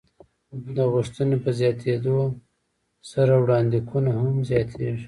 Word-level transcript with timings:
د 0.75 0.77
غوښتنې 0.93 1.37
په 1.43 1.49
زیاتېدو 1.59 2.17
سره 3.11 3.33
وړاندېکونه 3.43 4.11
هم 4.19 4.35
زیاتېږي. 4.49 4.99